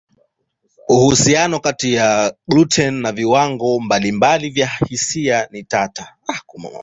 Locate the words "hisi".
4.89-5.29